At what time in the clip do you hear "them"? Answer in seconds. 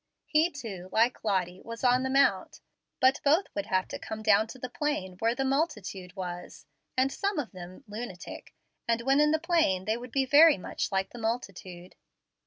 7.51-7.83